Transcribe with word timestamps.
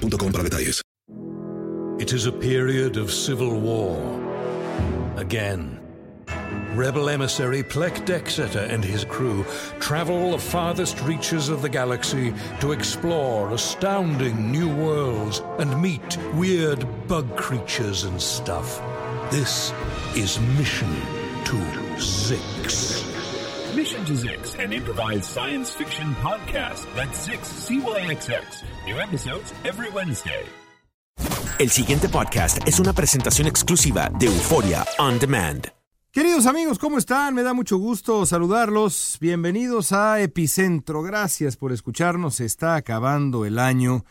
para 0.00 0.42
detalles. 0.42 0.82
It 1.98 2.12
is 2.12 2.26
a 2.26 2.32
period 2.32 2.96
of 2.96 3.12
civil 3.12 3.58
war. 3.60 4.20
Again. 5.16 5.80
Rebel 6.74 7.08
emissary 7.08 7.62
Plek 7.62 8.04
Dexeter 8.04 8.58
and 8.58 8.84
his 8.84 9.04
crew 9.04 9.44
travel 9.78 10.32
the 10.32 10.38
farthest 10.38 11.00
reaches 11.02 11.48
of 11.48 11.62
the 11.62 11.68
galaxy 11.68 12.34
to 12.60 12.72
explore 12.72 13.52
astounding 13.52 14.50
new 14.50 14.68
worlds 14.74 15.40
and 15.60 15.80
meet 15.80 16.18
weird 16.34 16.84
bug 17.06 17.36
creatures 17.36 18.02
and 18.02 18.20
stuff. 18.20 18.82
This 19.30 19.72
is 20.16 20.40
Mission 20.58 20.92
to 21.44 21.56
Zix. 21.98 23.03
Mission 24.04 24.16
to 24.16 24.28
Zix, 24.28 24.58
an 24.58 24.72
improvised 24.72 25.24
science 25.24 25.70
fiction 25.70 26.14
podcast. 26.16 26.86
That's 26.94 27.26
Zix, 27.26 27.44
C-Y-X-X. 27.44 28.64
New 28.86 29.00
episodes 29.00 29.52
every 29.64 29.90
Wednesday. 29.90 30.44
El 31.58 31.70
siguiente 31.70 32.08
podcast 32.08 32.58
es 32.66 32.80
una 32.80 32.92
presentación 32.92 33.46
exclusiva 33.46 34.10
de 34.18 34.26
Euforia 34.26 34.84
On 34.98 35.18
Demand. 35.18 35.68
Queridos 36.10 36.46
amigos, 36.46 36.78
¿cómo 36.78 36.98
están? 36.98 37.34
Me 37.34 37.42
da 37.42 37.54
mucho 37.54 37.78
gusto 37.78 38.26
saludarlos. 38.26 39.18
Bienvenidos 39.20 39.92
a 39.92 40.20
Epicentro. 40.20 41.02
Gracias 41.02 41.56
por 41.56 41.72
escucharnos. 41.72 42.36
Se 42.36 42.44
está 42.44 42.76
acabando 42.76 43.44
el 43.44 43.58
año 43.58 44.04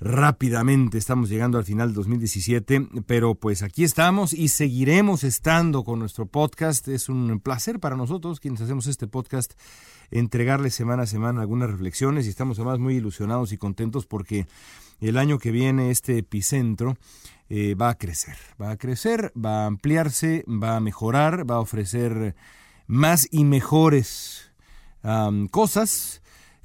rápidamente. 0.00 0.96
Estamos 0.98 1.28
llegando 1.28 1.58
al 1.58 1.64
final 1.64 1.90
de 1.90 1.94
2017, 1.94 2.88
pero 3.06 3.34
pues 3.34 3.62
aquí 3.62 3.84
estamos 3.84 4.32
y 4.32 4.48
seguiremos 4.48 5.24
estando 5.24 5.84
con 5.84 5.98
nuestro 5.98 6.26
podcast. 6.26 6.88
Es 6.88 7.08
un 7.08 7.40
placer 7.40 7.78
para 7.80 7.96
nosotros, 7.96 8.40
quienes 8.40 8.62
hacemos 8.62 8.86
este 8.86 9.06
podcast, 9.06 9.52
entregarles 10.10 10.74
semana 10.74 11.02
a 11.02 11.06
semana 11.06 11.42
algunas 11.42 11.70
reflexiones 11.70 12.26
y 12.26 12.30
estamos 12.30 12.58
además 12.58 12.78
muy 12.78 12.96
ilusionados 12.96 13.52
y 13.52 13.58
contentos 13.58 14.06
porque 14.06 14.46
el 15.00 15.18
año 15.18 15.38
que 15.38 15.50
viene 15.50 15.90
este 15.90 16.18
epicentro 16.18 16.96
eh, 17.48 17.74
va 17.74 17.90
a 17.90 17.98
crecer, 17.98 18.36
va 18.60 18.70
a 18.70 18.76
crecer, 18.76 19.32
va 19.36 19.64
a 19.64 19.66
ampliarse, 19.66 20.44
va 20.48 20.76
a 20.76 20.80
mejorar, 20.80 21.48
va 21.48 21.56
a 21.56 21.60
ofrecer 21.60 22.34
más 22.86 23.28
y 23.30 23.44
mejores 23.44 24.50
cosas 25.50 26.19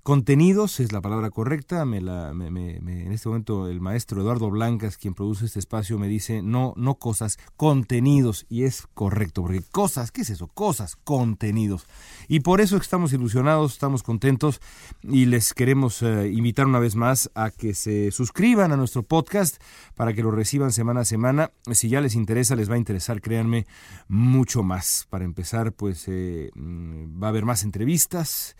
Contenidos 0.06 0.80
es 0.82 0.92
la 0.92 1.02
palabra 1.02 1.32
correcta. 1.32 1.84
Me 1.84 2.00
la, 2.00 2.32
me, 2.32 2.52
me, 2.52 2.78
en 2.78 3.12
este 3.12 3.28
momento 3.28 3.68
el 3.68 3.82
maestro 3.82 4.22
Eduardo 4.22 4.52
Blancas, 4.52 4.98
quien 4.98 5.16
produce 5.16 5.46
este 5.46 5.58
espacio, 5.58 5.98
me 5.98 6.08
dice 6.08 6.44
no, 6.44 6.76
no 6.78 7.00
cosas, 7.00 7.40
contenidos. 7.58 8.46
Y 8.48 8.66
es 8.66 8.86
correcto, 8.94 9.42
porque 9.42 9.64
cosas, 9.72 10.12
¿qué 10.12 10.22
es 10.22 10.30
eso? 10.30 10.46
Cosas, 10.46 10.96
contenidos. 10.96 11.88
Y 12.28 12.42
por 12.42 12.62
eso 12.62 12.78
estamos 12.78 13.14
ilusionados, 13.14 13.74
estamos 13.74 14.04
contentos 14.04 14.62
y 15.02 15.26
les 15.26 15.56
queremos 15.56 16.04
eh, 16.04 16.30
invitar 16.32 16.68
una 16.68 16.78
vez 16.78 16.96
más 16.96 17.32
a 17.34 17.50
que 17.50 17.74
se 17.74 18.12
suscriban 18.12 18.72
a 18.72 18.78
nuestro 18.78 19.02
podcast 19.02 19.60
para 19.96 20.14
que 20.14 20.22
lo 20.22 20.30
reciban 20.30 20.72
semana 20.72 21.00
a 21.00 21.06
semana. 21.06 21.50
Si 21.72 21.90
ya 21.90 22.00
les 22.00 22.14
interesa, 22.14 22.56
les 22.56 22.70
va 22.70 22.76
a 22.76 22.78
interesar, 22.78 23.22
créanme, 23.22 23.66
mucho 24.08 24.62
más. 24.62 25.08
Para 25.10 25.26
empezar, 25.26 25.72
pues 25.72 26.04
eh, 26.10 26.52
va 26.56 27.26
a 27.26 27.30
haber 27.32 27.46
más 27.46 27.64
entrevistas 27.64 28.56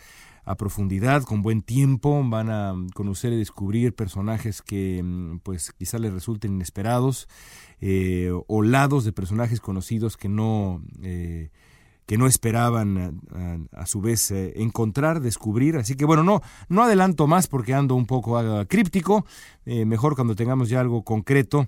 a 0.46 0.56
profundidad, 0.56 1.24
con 1.24 1.42
buen 1.42 1.62
tiempo, 1.62 2.24
van 2.24 2.50
a 2.50 2.76
conocer 2.94 3.34
y 3.34 3.38
descubrir 3.38 3.96
personajes 3.96 4.62
que 4.62 5.04
pues 5.44 5.72
quizá 5.74 5.98
les 5.98 6.14
resulten 6.14 6.54
inesperados, 6.54 7.28
eh, 7.82 8.32
o 8.48 8.62
lados 8.62 9.06
de 9.06 9.12
personajes 9.12 9.60
conocidos 9.60 10.18
que 10.18 10.30
no, 10.30 10.84
eh, 11.02 11.50
que 12.06 12.18
no 12.18 12.28
esperaban 12.28 13.22
a, 13.74 13.82
a 13.82 13.86
su 13.88 14.02
vez 14.02 14.30
eh, 14.30 14.54
encontrar, 14.58 15.20
descubrir. 15.20 15.78
Así 15.78 15.96
que 15.96 16.06
bueno, 16.06 16.24
no, 16.24 16.42
no 16.70 16.84
adelanto 16.84 17.26
más 17.26 17.48
porque 17.48 17.74
ando 17.74 17.96
un 17.96 18.06
poco 18.06 18.40
uh, 18.40 18.66
críptico, 18.68 19.26
mejor 19.66 20.16
cuando 20.16 20.36
tengamos 20.36 20.70
ya 20.70 20.80
algo 20.80 21.04
concreto 21.04 21.68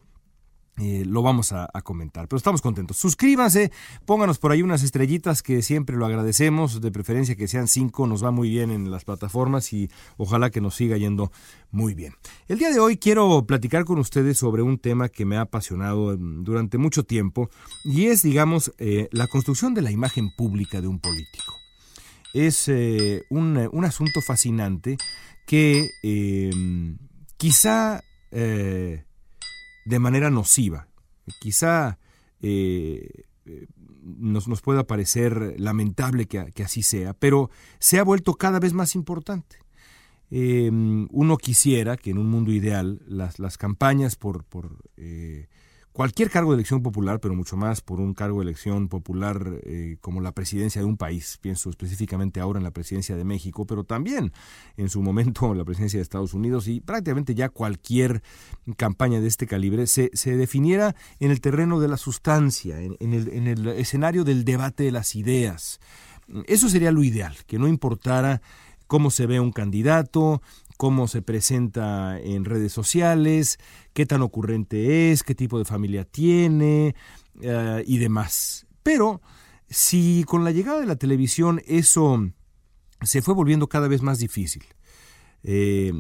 eh, 0.80 1.06
lo 1.08 1.24
vamos 1.24 1.54
a, 1.54 1.68
comentar, 1.84 2.28
pero 2.28 2.38
estamos 2.38 2.62
contentos. 2.62 2.98
Suscríbanse, 2.98 3.72
pónganos 4.06 4.38
por 4.38 4.52
ahí 4.52 4.62
unas 4.62 4.84
estrellitas 4.84 5.42
que 5.42 5.64
siempre 5.64 5.96
lo 5.96 6.06
agradecemos, 6.06 6.82
de 6.82 6.92
preferencia 6.92 7.36
que 7.36 7.48
sean 7.48 7.68
cinco, 7.68 8.06
nos 8.06 8.24
va 8.24 8.30
muy 8.30 8.50
bien 8.50 8.70
en 8.70 8.92
las 8.92 9.04
plataformas 9.04 9.74
y 9.74 9.90
ojalá 10.18 10.52
que 10.52 10.62
nos 10.62 10.76
siga 10.76 10.98
yendo 10.98 11.32
muy 11.72 11.96
bien. 11.96 12.14
El 12.48 12.60
día 12.60 12.70
de 12.70 12.80
hoy 12.80 12.98
quiero 12.98 13.46
platicar 13.48 13.86
con 13.86 13.98
ustedes 13.98 14.38
sobre 14.38 14.62
un 14.62 14.78
tema 14.78 15.10
que 15.10 15.26
me 15.26 15.38
ha 15.38 15.42
apasionado 15.42 16.16
durante 16.16 16.78
mucho 16.78 17.04
tiempo 17.04 17.50
y 17.84 18.08
es, 18.08 18.22
digamos, 18.22 18.72
eh, 18.78 19.08
la 19.12 19.28
construcción 19.28 19.74
de 19.74 19.82
la 19.82 19.92
imagen 19.92 20.30
pública 20.38 20.80
de 20.80 20.88
un 20.88 21.00
político. 21.00 21.54
Es 22.36 22.68
eh, 22.68 23.24
un, 23.32 23.68
un, 23.72 23.86
asunto 23.86 24.22
fascinante 24.22 24.98
que 25.48 25.90
quizá 27.38 28.04
de 29.88 30.00
manera 30.00 30.30
nociva. 30.30 30.88
Quizá 31.40 31.98
eh, 32.42 33.24
nos, 34.04 34.48
nos, 34.48 34.62
pueda 34.62 34.86
parecer 34.86 35.56
lamentable 35.58 36.26
que, 36.26 36.52
que, 36.54 36.64
así 36.64 36.84
sea, 36.84 37.14
pero 37.14 37.50
se 37.80 38.00
ha 38.00 38.04
vuelto 38.04 38.36
cada 38.36 38.60
vez 38.60 38.74
más 38.74 38.96
importante. 38.96 39.58
Eh, 40.30 40.70
uno 40.72 41.38
quisiera 41.38 41.96
que 41.96 42.12
en 42.12 42.18
un 42.18 42.30
mundo 42.30 42.52
ideal 42.52 43.02
las, 43.08 43.40
las 43.40 43.58
campañas 43.58 44.18
por, 44.18 44.44
por 44.44 44.78
eh, 44.98 45.48
cualquier 45.98 46.30
cargo 46.30 46.52
de 46.52 46.58
elección 46.58 46.84
popular, 46.84 47.20
pero 47.20 47.34
mucho 47.34 47.58
más 47.58 47.82
por 47.82 48.00
un 48.00 48.14
cargo 48.14 48.38
de 48.38 48.44
elección 48.44 48.88
popular 48.88 49.62
eh, 49.64 49.98
como 50.00 50.22
la 50.22 50.32
presidencia 50.32 50.80
de 50.80 50.86
un 50.86 50.96
país, 50.96 51.40
pienso 51.42 51.72
específicamente 51.72 52.40
ahora 52.40 52.60
en 52.60 52.64
la 52.64 52.70
presidencia 52.70 53.16
de 53.16 53.24
México, 53.24 53.66
pero 53.66 53.84
también 53.84 54.32
en 54.78 54.90
su 54.90 55.02
momento 55.02 55.52
la 55.56 55.66
presidencia 55.66 55.98
de 55.98 56.04
Estados 56.04 56.36
Unidos 56.36 56.68
y 56.68 56.82
prácticamente 56.82 57.34
ya 57.34 57.50
cualquier 57.50 58.22
campaña 58.76 59.20
de 59.20 59.28
este 59.28 59.48
calibre 59.48 59.88
se, 59.88 60.12
se 60.14 60.38
definiera 60.38 60.96
en 61.20 61.32
el 61.32 61.42
terreno 61.42 61.80
de 61.80 61.88
la 61.88 61.98
sustancia, 61.98 62.80
en, 62.80 62.96
el, 63.00 63.30
en 63.30 63.48
el 63.48 63.68
escenario 63.70 64.24
del 64.24 64.46
debate 64.46 64.84
de 64.84 64.92
las 64.92 65.16
ideas. 65.16 65.80
Eso 66.46 66.70
sería 66.70 66.92
lo 66.92 67.04
ideal, 67.04 67.36
que 67.48 67.58
no 67.58 67.68
importara 67.68 68.44
cómo 68.86 69.10
se 69.10 69.26
ve 69.26 69.40
un 69.40 69.52
candidato, 69.52 70.44
cómo 70.78 71.08
se 71.08 71.22
presenta 71.22 72.20
en 72.20 72.46
redes 72.46 72.72
sociales, 72.72 73.60
qué 73.94 74.06
tan 74.06 74.22
ocurrente 74.22 75.12
es, 75.12 75.24
qué 75.24 75.36
tipo 75.36 75.58
de 75.58 75.66
familia 75.66 76.06
tiene 76.06 76.96
eh, 77.42 77.84
y 77.86 77.98
demás. 77.98 78.68
Pero 78.84 79.22
si 79.70 80.24
con 80.26 80.44
la 80.44 80.52
llegada 80.52 80.80
de 80.80 80.86
la 80.86 80.96
televisión 80.96 81.62
eso 81.66 82.32
se 83.02 83.22
fue 83.22 83.34
volviendo 83.34 83.68
cada 83.68 83.88
vez 83.88 84.02
más 84.02 84.20
difícil, 84.20 84.64
eh, 85.44 85.92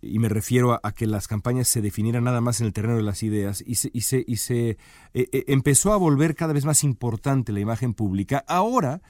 y, 0.00 0.18
me 0.20 0.28
refiero 0.28 0.78
a, 0.82 0.92
que 0.92 1.06
las 1.06 1.26
campañas 1.26 1.68
se 1.68 1.82
definieran 1.82 2.24
nada 2.24 2.40
más 2.40 2.60
en 2.60 2.66
el 2.66 2.72
terreno 2.72 2.96
de 2.96 3.02
las 3.02 3.22
ideas 3.22 3.62
y 3.66 3.74
se, 3.74 3.90
y 3.92 4.02
se, 4.02 4.24
y 4.26 4.36
se 4.36 4.78
eh, 5.14 5.44
empezó 5.48 5.92
a 5.92 5.96
volver 5.96 6.36
cada 6.36 6.52
vez 6.52 6.64
más 6.64 6.84
importante 6.84 7.52
la 7.52 7.60
imagen 7.60 7.94
pública. 7.94 8.44
Ahora, 8.46 9.00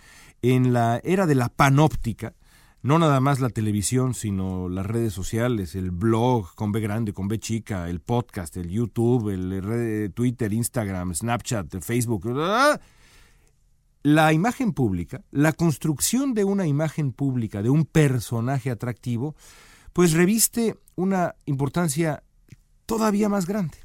en 0.40 0.72
la 0.72 1.00
era 1.04 1.26
de 1.26 1.34
la 1.34 1.50
panóptica, 1.50 2.34
no 2.82 2.98
nada 2.98 3.20
más 3.20 3.40
la 3.40 3.50
televisión, 3.50 4.14
sino 4.14 4.68
las 4.68 4.86
redes 4.86 5.12
sociales, 5.12 5.74
el 5.74 5.90
blog 5.90 6.54
con 6.54 6.72
B 6.72 6.80
grande, 6.80 7.12
con 7.12 7.28
B 7.28 7.38
chica, 7.38 7.88
el 7.90 8.00
podcast, 8.00 8.56
el 8.56 8.70
YouTube, 8.70 9.30
el 9.30 10.12
Twitter, 10.14 10.52
Instagram, 10.52 11.14
Snapchat, 11.14 11.80
Facebook. 11.80 12.26
La 14.04 14.32
imagen 14.32 14.72
pública, 14.72 15.22
la 15.32 15.52
construcción 15.52 16.32
de 16.34 16.44
una 16.44 16.66
imagen 16.66 17.12
pública, 17.12 17.62
de 17.62 17.70
un 17.70 17.84
personaje 17.84 18.70
atractivo, 18.70 19.34
pues 19.92 20.12
reviste 20.12 20.76
una 20.94 21.34
importancia 21.46 22.22
todavía 22.86 23.28
más 23.28 23.46
grande. 23.46 23.76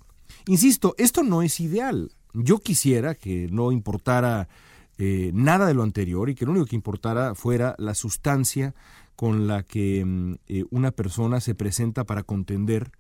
Insisto, 0.45 0.93
esto 0.97 1.23
no 1.23 1.41
es 1.41 1.59
ideal. 1.59 2.11
Yo 2.33 2.59
quisiera 2.59 3.15
que 3.15 3.47
no 3.51 3.71
importara 3.71 4.47
eh, 4.99 5.31
nada 5.33 5.65
de 5.65 5.73
lo 5.73 5.81
anterior 5.81 6.29
y 6.29 6.35
que 6.35 6.45
lo 6.45 6.51
único 6.51 6.67
que 6.67 6.75
importara 6.75 7.33
fuera 7.33 7.73
la 7.79 7.95
sustancia 7.95 8.75
con 9.15 9.47
la 9.47 9.63
que 9.63 10.05
mm, 10.05 10.33
eh, 10.47 10.65
una 10.69 10.91
persona 10.91 11.39
se 11.39 11.55
presenta 11.55 12.03
para 12.03 12.23
contender 12.23 12.91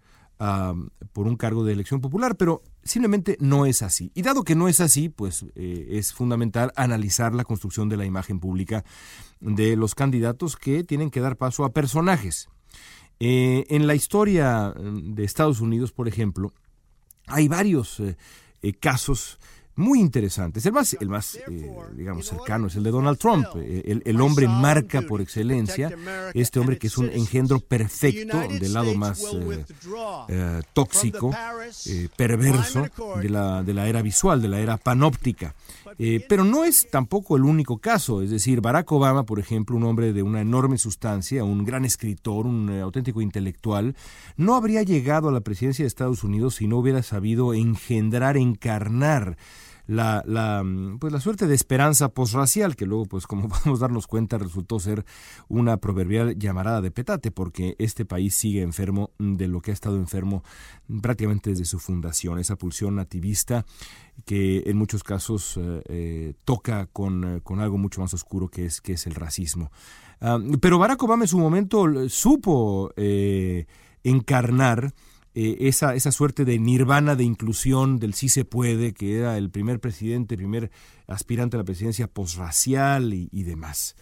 por 1.13 1.25
un 1.27 1.37
cargo 1.37 1.63
de 1.63 1.71
elección 1.71 2.01
popular, 2.01 2.35
pero 2.35 2.63
simplemente 2.83 3.37
no 3.39 3.65
es 3.65 3.81
así. 3.81 4.11
Y 4.13 4.23
dado 4.23 4.43
que 4.43 4.55
no 4.55 4.67
es 4.67 4.81
así, 4.81 5.07
pues 5.07 5.45
eh, 5.55 5.87
es 5.91 6.11
fundamental 6.11 6.73
analizar 6.75 7.33
la 7.33 7.45
construcción 7.45 7.87
de 7.87 7.95
la 7.95 8.03
imagen 8.03 8.41
pública 8.41 8.83
de 9.39 9.77
los 9.77 9.95
candidatos 9.95 10.57
que 10.57 10.83
tienen 10.83 11.11
que 11.11 11.21
dar 11.21 11.37
paso 11.37 11.63
a 11.63 11.71
personajes. 11.71 12.49
en 13.19 13.87
la 13.87 13.95
historia 13.95 14.73
mm, 14.75 15.13
de 15.13 15.23
Estados 15.23 15.61
Unidos, 15.61 15.93
por 15.93 16.09
ejemplo, 16.09 16.51
hay 17.27 17.47
varios 17.47 18.01
casos 18.81 19.39
muy 19.75 19.99
interesantes. 19.99 20.65
El 20.65 20.73
más, 20.73 20.95
el 20.99 21.09
más 21.09 21.35
eh, 21.35 21.71
digamos, 21.93 22.27
cercano 22.27 22.67
es 22.67 22.75
el 22.75 22.83
de 22.83 22.91
Donald 22.91 23.17
Trump, 23.17 23.47
eh, 23.55 24.01
el, 24.05 24.21
hombre 24.21 24.47
marca 24.47 25.01
por 25.01 25.21
excelencia, 25.21 25.91
este 26.33 26.59
hombre 26.59 26.77
que 26.77 26.87
es 26.87 26.97
un 26.97 27.09
engendro 27.09 27.59
perfecto 27.59 28.39
del 28.39 28.73
lado 28.73 28.93
más 28.95 29.23
eh, 30.29 30.61
tóxico, 30.73 31.35
perverso 32.15 32.87
de 33.21 33.29
la, 33.29 33.63
de 33.63 33.73
la 33.73 33.87
era 33.87 34.01
visual, 34.01 34.41
de 34.41 34.47
la 34.47 34.59
era 34.59 34.77
panóptica. 34.77 35.55
Pero 36.27 36.43
no 36.43 36.63
es 36.63 36.87
tampoco 36.89 37.35
el 37.35 37.43
único 37.43 37.77
caso, 37.77 38.21
es 38.21 38.29
decir, 38.29 38.61
Barack 38.61 38.91
Obama, 38.91 39.23
por 39.23 39.39
ejemplo, 39.39 39.75
un 39.75 39.83
hombre 39.83 40.13
de 40.13 40.23
una 40.23 40.41
enorme 40.41 40.77
sustancia, 40.77 41.43
un 41.43 41.65
gran 41.65 41.85
escritor, 41.85 42.45
un 42.45 42.69
auténtico 42.69 43.21
intelectual, 43.21 43.95
no 44.37 44.55
habría 44.55 44.83
llegado 44.83 45.29
a 45.29 45.31
la 45.31 45.41
presidencia 45.41 45.83
de 45.83 45.87
Estados 45.87 46.23
Unidos 46.23 46.55
si 46.55 46.67
no 46.67 46.77
hubiera 46.77 47.03
sabido 47.03 47.53
engendrar, 47.53 48.37
encarnar 48.37 49.37
la, 49.87 50.23
la, 50.25 50.63
mm, 50.63 50.99
pues 50.99 51.11
la 51.11 51.19
suerte 51.19 51.47
de 51.47 51.55
esperanza 51.55 52.09
posracial, 52.09 52.75
que 52.75 52.85
luego, 52.85 53.05
pues 53.05 53.27
como 53.27 53.47
podemos 53.49 53.79
darnos 53.79 54.07
cuenta, 54.07 54.37
resultó 54.37 54.79
ser 54.79 55.05
una 55.47 55.77
proverbial 55.77 56.37
llamarada 56.37 56.81
de 56.81 56.91
petate, 56.91 57.31
porque 57.31 57.75
este 57.79 58.05
país 58.05 58.35
sigue 58.35 58.61
enfermo 58.61 59.11
de 59.19 59.47
lo 59.47 59.61
que 59.61 59.71
ha 59.71 59.73
estado 59.73 59.97
enfermo 59.97 60.43
prácticamente 61.01 61.49
desde 61.49 61.65
su 61.65 61.79
fundación, 61.79 62.39
esa 62.39 62.55
pulsión 62.55 62.95
nativista 62.95 63.65
que 64.25 64.63
en 64.65 64.77
muchos 64.77 65.03
casos 65.03 65.57
eh, 65.57 65.81
eh, 65.89 66.33
toca 66.45 66.85
con, 66.87 67.23
eh, 67.37 67.41
con, 67.41 67.59
algo 67.59 67.77
mucho 67.77 68.01
más 68.01 68.13
oscuro 68.13 68.47
que 68.47 68.65
es, 68.65 68.81
que 68.81 68.93
es 68.93 69.07
el 69.07 69.15
racismo. 69.15 69.71
Ah, 70.21 70.39
pero 70.61 70.79
Barack 70.79 71.01
Obama 71.03 71.25
en 71.25 71.27
su 71.27 71.37
momento 71.37 71.85
supo 72.07 72.93
encarnar 74.03 74.93
eh, 75.35 75.57
esa, 75.61 75.95
esa 75.95 76.11
suerte 76.11 76.45
de 76.45 76.59
nirvana 76.59 77.15
de 77.15 77.23
inclusión 77.23 77.99
del 77.99 78.13
sí 78.13 78.29
se 78.29 78.45
puede, 78.45 78.93
que 78.93 79.17
era 79.17 79.37
el 79.37 79.49
primer 79.49 79.79
presidente, 79.79 80.37
primer 80.37 80.71
aspirante 81.07 81.57
a 81.57 81.59
la 81.59 81.63
presidencia 81.63 82.07
posracial 82.07 83.13
y, 83.13 83.29
y 83.31 83.43
demás. 83.43 83.95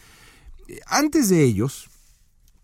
Eh, 0.68 0.80
antes 0.88 1.30
de 1.30 1.44
ellos, 1.44 1.90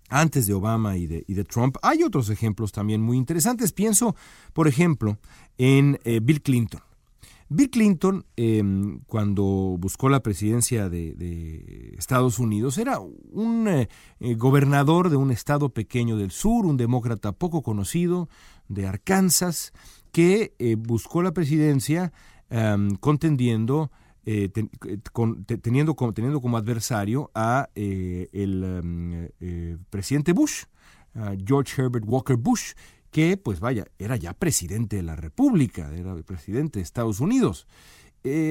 antes 0.10 0.48
de 0.48 0.54
Obama 0.54 0.98
y 0.98 1.08
de, 1.08 1.24
y 1.28 1.34
de, 1.34 1.44
Trump, 1.44 1.78
hay 1.82 2.04
otros 2.04 2.30
ejemplos 2.30 2.72
también 2.72 3.02
muy 3.02 3.18
interesantes. 3.18 3.72
Pienso, 3.72 4.16
por 4.54 4.68
ejemplo, 4.68 5.18
en 5.58 6.00
eh, 6.04 6.20
Bill 6.22 6.42
Clinton. 6.42 6.82
Bill 7.50 7.70
Clinton, 7.70 8.26
em, 8.36 9.00
cuando 9.08 9.44
buscó 9.80 10.10
la 10.10 10.22
presidencia 10.22 10.90
de, 10.90 11.96
Estados 11.98 12.40
Unidos, 12.40 12.78
era 12.78 13.00
un 13.00 13.88
gobernador 14.38 15.10
de 15.10 15.16
un 15.16 15.32
estado 15.32 15.70
pequeño 15.70 16.18
del 16.18 16.32
sur, 16.32 16.66
un 16.66 16.78
demócrata 16.78 17.32
poco 17.32 17.62
conocido, 17.62 18.30
de 18.68 18.88
Arkansas, 18.88 19.74
que 20.12 20.54
eh, 20.60 20.76
buscó 20.76 21.22
la 21.22 21.32
presidencia 21.32 22.12
em, 22.50 22.96
contendiendo, 22.96 23.92
eh, 24.26 24.50
teniendo, 25.62 25.96
teniendo, 25.96 26.42
como 26.42 26.58
adversario 26.58 27.32
a 27.34 27.70
eh, 27.76 28.28
el 28.34 29.30
em, 29.40 29.78
presidente 29.90 30.34
Bush, 30.34 30.64
George 31.46 31.82
Herbert 31.82 32.06
Walker 32.08 32.36
Bush, 32.36 32.74
que 33.12 33.38
pues 33.38 33.60
vaya, 33.60 33.86
era 34.00 34.16
ya 34.16 34.34
presidente 34.34 34.98
de 34.98 35.04
la 35.04 35.16
República, 35.16 35.92
era 35.94 36.16
presidente 36.24 36.80
de 36.80 36.84
Estados 36.84 37.20
Unidos. 37.20 37.68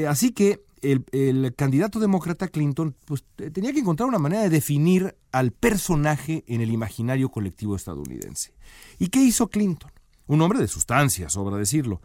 así 0.08 0.32
que 0.32 0.64
el, 0.82 1.05
el, 1.12 1.55
candidato 1.55 2.00
demócrata 2.00 2.49
Clinton 2.49 2.94
pues, 3.06 3.25
tenía 3.53 3.73
que 3.73 3.81
encontrar 3.81 4.08
una 4.08 4.19
manera 4.19 4.43
de 4.43 4.50
definir 4.50 5.17
al 5.32 5.50
personaje 5.50 6.44
en 6.47 6.61
el 6.61 6.70
imaginario 6.70 7.31
colectivo 7.31 7.76
estadounidense. 7.76 8.55
¿Y 8.99 9.08
qué 9.08 9.20
hizo 9.20 9.49
Clinton? 9.49 9.91
un 10.26 10.43
hombre 10.43 10.58
de 10.58 10.69
sustancia, 10.69 11.29
sobra 11.29 11.56
decirlo. 11.56 12.01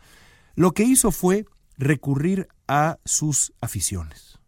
Lo 0.55 0.72
que 0.72 0.84
hizo 0.84 1.12
fue 1.12 1.46
recurrir 1.77 2.48
a 2.67 3.00
sus 3.05 3.53
aficiones. 3.62 4.39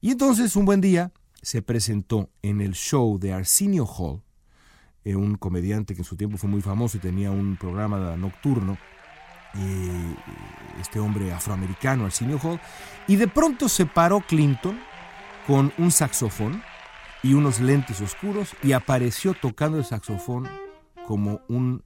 Y 0.00 0.10
entonces 0.10 0.56
un 0.56 0.64
buen 0.64 0.80
día 0.80 1.12
se 1.42 1.62
presentó 1.62 2.30
en 2.42 2.60
el 2.60 2.74
show 2.74 3.18
de 3.18 3.32
Arsenio 3.32 3.86
Hall, 3.86 4.22
eh, 5.08 5.16
un 5.16 5.36
comediante 5.36 5.94
que 5.94 6.02
en 6.02 6.04
su 6.04 6.16
tiempo 6.16 6.36
fue 6.36 6.50
muy 6.50 6.60
famoso 6.60 6.98
y 6.98 7.00
tenía 7.00 7.30
un 7.30 7.56
programa 7.56 8.14
nocturno, 8.18 8.76
eh, 9.54 10.14
este 10.82 11.00
hombre 11.00 11.32
afroamericano, 11.32 12.04
Arsenio 12.04 12.38
Hall, 12.42 12.60
y 13.06 13.16
de 13.16 13.26
pronto 13.26 13.70
se 13.70 13.86
paró 13.86 14.20
Clinton 14.20 14.78
con 15.46 15.72
un 15.78 15.90
saxofón 15.90 16.62
y 17.22 17.32
unos 17.32 17.58
lentes 17.58 18.02
oscuros 18.02 18.54
y 18.62 18.72
apareció 18.72 19.32
tocando 19.32 19.78
el 19.78 19.86
saxofón 19.86 20.46
como 21.06 21.40
un 21.48 21.82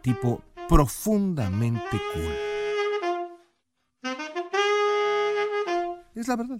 tipo 0.00 0.42
profundamente 0.70 2.00
cool. 2.14 2.32
Es 6.14 6.28
la 6.28 6.36
verdad. 6.36 6.58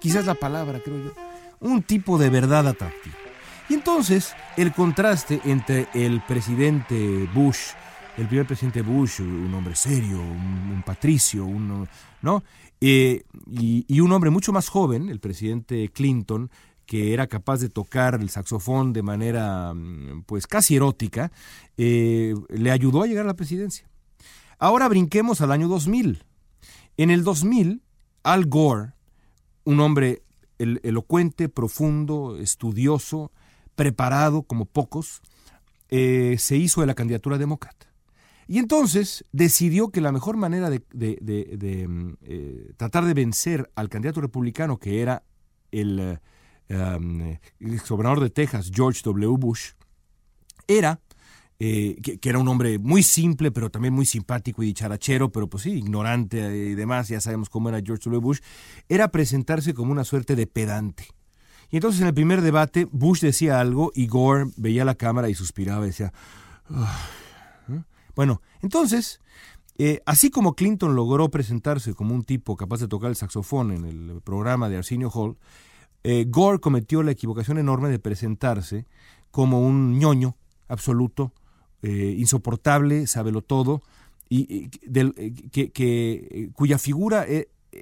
Quizás 0.00 0.26
la 0.26 0.34
palabra, 0.34 0.80
creo 0.84 1.02
yo. 1.02 1.12
Un 1.60 1.82
tipo 1.82 2.18
de 2.18 2.28
verdad 2.28 2.68
atractivo. 2.68 3.23
Y 3.68 3.74
entonces 3.74 4.34
el 4.56 4.72
contraste 4.72 5.40
entre 5.44 5.88
el 5.94 6.20
presidente 6.22 7.28
Bush, 7.34 7.72
el 8.16 8.26
primer 8.26 8.46
presidente 8.46 8.82
Bush, 8.82 9.20
un 9.20 9.52
hombre 9.54 9.74
serio, 9.74 10.20
un, 10.20 10.82
patricio, 10.84 11.44
un, 11.44 11.88
¿no? 12.22 12.42
Eh, 12.80 13.24
y, 13.46 13.84
y, 13.88 14.00
un 14.00 14.12
hombre 14.12 14.30
mucho 14.30 14.52
más 14.52 14.68
joven, 14.68 15.08
el 15.08 15.18
presidente 15.18 15.88
Clinton, 15.88 16.50
que 16.86 17.14
era 17.14 17.26
capaz 17.26 17.58
de 17.58 17.68
tocar 17.68 18.14
el 18.20 18.30
saxofón 18.30 18.92
de 18.92 19.02
manera 19.02 19.72
mm, 19.74 20.24
pues 20.26 20.46
casi 20.46 20.76
erótica, 20.76 21.32
eh, 21.76 22.34
le 22.48 22.70
ayudó 22.70 23.02
a 23.02 23.06
llegar 23.06 23.24
a 23.24 23.28
la 23.28 23.36
presidencia. 23.36 23.88
Ahora 24.58 24.88
brinquemos 24.88 25.40
al 25.40 25.52
año 25.52 25.68
2000. 25.68 26.24
En 26.96 27.10
el 27.10 27.24
2000, 27.24 27.82
Al 28.22 28.46
Gore, 28.46 28.92
un 29.64 29.80
hombre 29.80 30.22
elocuente, 30.58 31.48
profundo, 31.48 32.38
estudioso, 32.38 33.32
preparado 33.74 34.42
como 34.42 34.66
pocos, 34.66 35.22
eh, 35.88 36.36
se 36.38 36.56
hizo 36.56 36.80
de 36.80 36.86
la 36.86 36.94
candidatura 36.94 37.38
demócrata. 37.38 37.94
Y 38.46 38.58
entonces 38.58 39.24
decidió 39.32 39.88
que 39.88 40.00
la 40.00 40.12
mejor 40.12 40.36
manera 40.36 40.68
de, 40.70 41.86
mm, 41.88 42.12
eh, 42.22 42.72
tratar 42.76 43.04
de 43.04 43.14
vencer 43.14 43.70
al 43.74 43.88
candidato 43.88 44.20
republicano, 44.20 44.78
que 44.78 45.00
era 45.00 45.22
el, 45.70 46.18
eh, 46.68 47.38
gobernador 47.88 48.20
de 48.20 48.30
Texas, 48.30 48.70
George 48.72 49.00
W. 49.04 49.36
Bush, 49.38 49.72
era, 50.66 51.00
eh, 51.58 51.96
que, 52.02 52.28
era 52.28 52.38
un 52.38 52.48
hombre 52.48 52.78
muy 52.78 53.02
simple, 53.02 53.50
pero 53.50 53.70
también 53.70 53.94
muy 53.94 54.06
simpático 54.06 54.62
y 54.62 54.66
dicharachero, 54.66 55.30
pero 55.32 55.48
pues 55.48 55.62
sí, 55.62 55.72
ignorante 55.72 56.38
y 56.38 56.74
demás, 56.74 57.08
ya 57.08 57.20
sabemos 57.20 57.48
cómo 57.48 57.68
era 57.68 57.80
George 57.84 58.10
W. 58.10 58.20
Bush, 58.20 58.40
era 58.88 59.08
presentarse 59.08 59.72
como 59.72 59.92
una 59.92 60.04
suerte 60.04 60.36
de 60.36 60.46
pedante. 60.46 61.08
Y 61.70 61.76
entonces 61.76 62.00
en 62.00 62.08
el 62.08 62.14
primer 62.14 62.40
debate, 62.40 62.86
Bush 62.90 63.20
decía 63.20 63.60
algo 63.60 63.90
y 63.94 64.06
Gore 64.06 64.50
veía 64.56 64.84
la 64.84 64.94
cámara 64.94 65.28
y 65.28 65.34
suspiraba 65.34 65.84
y 65.84 65.88
decía... 65.88 66.12
Bueno, 68.14 68.42
entonces, 68.62 69.20
eh, 69.76 70.00
así 70.06 70.30
como 70.30 70.54
Clinton 70.54 70.94
logró 70.94 71.30
presentarse 71.30 71.94
como 71.94 72.14
un 72.14 72.22
tipo 72.22 72.56
capaz 72.56 72.80
de 72.80 72.88
tocar 72.88 73.10
el 73.10 73.16
saxofón 73.16 73.72
en 73.72 73.84
el 73.84 74.20
programa 74.22 74.68
de 74.68 74.76
Arsenio 74.76 75.10
Hall, 75.10 75.36
eh, 76.04 76.26
Gore 76.28 76.60
cometió 76.60 77.02
la 77.02 77.10
equivocación 77.10 77.58
enorme 77.58 77.88
de 77.88 77.98
presentarse 77.98 78.86
como 79.30 79.60
un 79.60 79.98
ñoño 79.98 80.36
absoluto, 80.68 81.32
eh, 81.82 82.14
insoportable, 82.16 83.06
sábelo 83.06 83.42
todo, 83.42 83.82
y, 84.28 84.68
que, 85.50 86.50
cuya 86.54 86.78
figura 86.78 87.24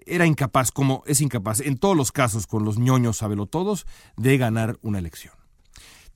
era 0.06 0.26
incapaz, 0.26 0.70
como 0.70 1.02
es 1.06 1.20
incapaz 1.20 1.61
en 1.61 1.78
todos 1.78 1.96
los 1.96 2.12
casos 2.12 2.46
con 2.46 2.64
los 2.64 2.78
ñoños 2.78 3.18
sábelo 3.18 3.46
todos, 3.46 3.87
de 4.16 4.38
ganar 4.38 4.78
una 4.82 4.99
elección. 4.99 5.34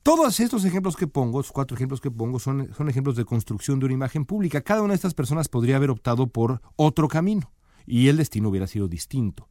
Todos 0.03 0.39
estos 0.39 0.63
ejemplos 0.63 0.95
que 0.95 1.07
pongo, 1.07 1.39
los 1.39 1.51
cuatro 1.51 1.75
ejemplos 1.75 1.99
que 1.99 2.09
pongo, 2.09 2.39
son, 2.39 2.73
son 2.77 2.89
ejemplos 2.89 3.15
de 3.17 3.25
construcción 3.25 3.79
de 3.79 3.87
una 3.87 3.93
imagen 3.93 4.25
pública. 4.25 4.61
Cada 4.61 4.81
una 4.81 4.93
de 4.93 4.95
estas 4.95 5.13
personas 5.13 5.49
podría 5.49 5.75
haber 5.75 5.89
optado 5.89 6.27
por 6.27 6.61
otro 6.77 7.09
camino 7.09 7.51
y 7.85 8.07
el 8.07 8.17
destino 8.17 8.49
hubiera 8.49 8.67
sido 8.67 8.87
distinto 8.87 9.49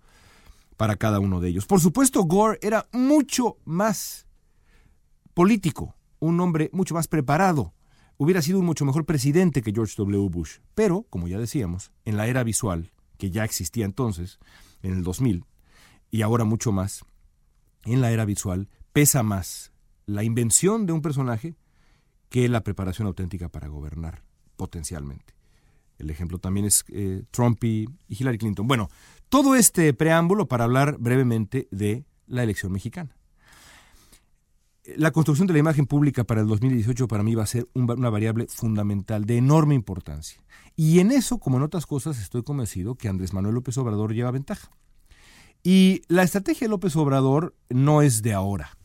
para 0.76 0.97
cada 0.97 1.21
uno 1.21 1.40
de 1.40 1.49
ellos. 1.49 1.66
Por 1.66 1.80
supuesto, 1.80 2.23
Gore 2.25 2.59
era 2.62 2.88
mucho 2.92 3.59
más 3.64 4.26
político, 5.35 5.95
un 6.21 6.40
hombre 6.40 6.71
mucho 6.73 6.95
más 6.95 7.09
preparado. 7.09 7.75
Hubiera 8.18 8.40
sido 8.40 8.59
un 8.59 8.64
mucho 8.64 8.87
mejor 8.87 9.04
presidente 9.04 9.61
que 9.61 9.73
George 9.73 9.95
W. 9.99 10.28
Bush. 10.30 10.61
Pero, 10.75 11.06
como 11.11 11.28
ya 11.28 11.38
decíamos, 11.38 11.92
en 12.06 12.16
la 12.16 12.28
era 12.28 12.45
visual, 12.45 12.92
que 13.16 13.30
ya 13.30 13.44
existía 13.44 13.85
entonces, 13.85 14.38
en 14.82 14.92
el 14.92 15.02
2000, 15.02 15.44
y 16.11 16.23
ahora 16.23 16.44
mucho 16.44 16.73
más, 16.73 17.04
en 17.85 18.00
la 18.00 18.11
era 18.11 18.25
visual 18.25 18.68
pesa 18.92 19.23
más 19.23 19.73
la 20.06 20.25
invención 20.25 20.87
de 20.87 20.92
un 20.92 21.02
personaje 21.02 21.56
que 22.28 22.49
la 22.49 22.62
preparación 22.62 23.06
auténtica 23.06 23.49
para 23.49 23.68
gobernar 23.68 24.23
potencialmente. 24.56 25.35
El 25.99 26.11
ejemplo 26.11 26.38
también 26.38 26.66
es 26.66 26.85
eh, 26.88 27.23
Trump 27.30 27.62
y, 27.64 27.88
Hillary 28.08 28.38
Clinton. 28.38 28.66
Bueno, 28.66 28.88
todo 29.28 29.54
este 29.54 29.92
preámbulo 29.94 30.46
para 30.46 30.64
hablar 30.64 30.99
brevemente 30.99 31.68
de 31.70 32.04
la 32.26 32.42
elección 32.42 32.73
mexicana. 32.73 33.16
La 34.95 35.11
construcción 35.11 35.49
de 35.49 35.52
la 35.52 35.59
imagen 35.59 35.87
pública 35.87 36.23
para 36.25 36.43
el 36.43 36.47
2018 36.47 37.09
para 37.09 37.25
mí 37.25 37.35
va 37.35 37.43
a 37.43 37.47
ser 37.47 37.66
una 37.75 38.09
variable 38.09 38.47
fundamental 38.49 39.25
de 39.25 39.38
enorme 39.38 39.75
importancia. 39.75 40.40
Y 40.76 41.00
en 41.00 41.11
eso, 41.11 41.38
como 41.38 41.57
en 41.57 41.64
otras 41.64 41.87
cosas, 41.87 42.21
estoy 42.21 42.45
convencido 42.45 42.95
que 42.95 43.09
Andrés 43.09 43.33
Manuel 43.33 43.57
López 43.57 43.76
Obrador 43.78 44.14
lleva 44.14 44.31
ventaja. 44.31 44.71
Y 45.64 46.02
la 46.07 46.23
estrategia 46.23 46.66
de 46.66 46.71
López 46.71 46.95
Obrador 46.95 47.57
no 47.69 48.02
es 48.02 48.23
de 48.23 48.33
ahora. 48.33 48.78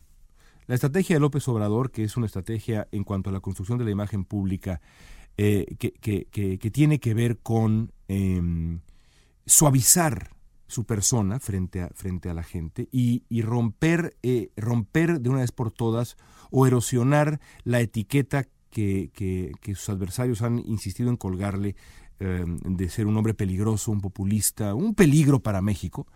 La 0.66 0.76
estrategia 0.76 1.16
de 1.16 1.20
López 1.20 1.48
Obrador, 1.48 1.92
que 1.92 2.04
es 2.04 2.18
una 2.18 2.26
estrategia 2.26 2.88
en 2.92 3.04
cuanto 3.04 3.30
a 3.30 3.34
la 3.34 3.40
construcción 3.40 3.78
de 3.78 3.86
la 3.86 3.92
imagen 3.92 4.26
pública, 4.26 4.82
eh, 5.38 5.76
que, 5.78 6.72
tiene 6.72 7.00
que 7.00 7.14
ver 7.14 7.40
con 7.40 7.92
em, 8.08 8.80
suavizar 9.46 10.32
su 10.72 10.86
persona 10.86 11.40
frente 11.40 11.82
a, 11.82 11.90
frente 11.90 12.30
a 12.30 12.34
la 12.34 12.44
gente 12.44 12.88
y, 12.92 13.24
romper, 13.42 14.18
eh, 14.24 14.52
romper 14.56 15.20
de 15.20 15.30
una 15.30 15.42
vez 15.42 15.52
por 15.52 15.72
todas 15.72 16.18
o 16.50 16.66
erosionar 16.66 17.40
la 17.64 17.82
etiqueta 17.82 18.48
que, 18.70 19.52
sus 19.76 19.90
adversarios 19.90 20.42
han 20.42 20.60
insistido 20.60 21.10
en 21.10 21.18
colgarle 21.18 21.76
em, 22.20 22.58
de 22.60 22.90
ser 22.90 23.06
un 23.08 23.18
hombre 23.18 23.34
peligroso, 23.34 23.92
un 23.92 24.02
populista, 24.02 24.74
un 24.74 24.96
peligro 24.96 25.42
para 25.42 25.62
México. 25.62 26.08